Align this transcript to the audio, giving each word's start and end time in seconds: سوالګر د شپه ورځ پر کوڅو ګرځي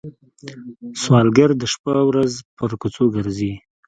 سوالګر 1.01 1.49
د 1.57 1.63
شپه 1.73 1.93
ورځ 2.09 2.33
پر 2.57 2.71
کوڅو 2.81 3.05
ګرځي 3.15 3.53